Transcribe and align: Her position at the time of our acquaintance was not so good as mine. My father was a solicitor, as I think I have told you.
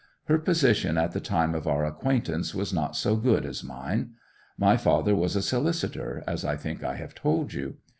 Her 0.23 0.39
position 0.39 0.97
at 0.97 1.11
the 1.11 1.19
time 1.19 1.53
of 1.53 1.67
our 1.67 1.85
acquaintance 1.85 2.55
was 2.55 2.73
not 2.73 2.95
so 2.95 3.15
good 3.15 3.45
as 3.45 3.63
mine. 3.63 4.15
My 4.57 4.75
father 4.75 5.13
was 5.15 5.35
a 5.35 5.43
solicitor, 5.43 6.23
as 6.25 6.43
I 6.43 6.55
think 6.57 6.83
I 6.83 6.95
have 6.95 7.13
told 7.13 7.53
you. 7.53 7.75